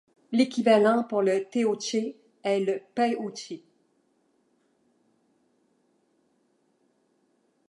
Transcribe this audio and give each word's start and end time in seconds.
L’équivalent 0.31 1.03
pour 1.03 1.21
le 1.21 1.45
teochew 1.47 2.15
est 2.41 2.59
le 2.59 2.81
Pêh-uē-jī. 2.95 3.63